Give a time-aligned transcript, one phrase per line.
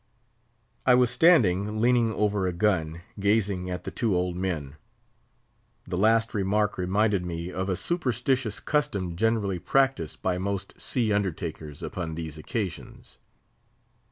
[0.83, 4.77] I was standing leaning over a gun, gazing at the two old men.
[5.85, 11.83] The last remark reminded me of a superstitious custom generally practised by most sea undertakers
[11.83, 13.19] upon these occasions.